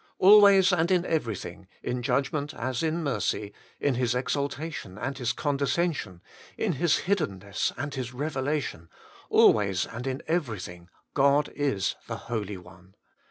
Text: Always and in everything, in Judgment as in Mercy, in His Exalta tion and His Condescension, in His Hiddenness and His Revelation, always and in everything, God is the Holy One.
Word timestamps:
Always 0.17 0.73
and 0.73 0.89
in 0.89 1.05
everything, 1.05 1.67
in 1.83 2.01
Judgment 2.01 2.55
as 2.55 2.81
in 2.81 3.03
Mercy, 3.03 3.53
in 3.79 3.93
His 3.93 4.15
Exalta 4.15 4.73
tion 4.73 4.97
and 4.97 5.15
His 5.15 5.31
Condescension, 5.31 6.23
in 6.57 6.73
His 6.73 7.01
Hiddenness 7.05 7.71
and 7.77 7.93
His 7.93 8.11
Revelation, 8.11 8.89
always 9.29 9.85
and 9.85 10.07
in 10.07 10.23
everything, 10.25 10.89
God 11.13 11.49
is 11.49 11.95
the 12.07 12.17
Holy 12.17 12.57
One. 12.57 12.95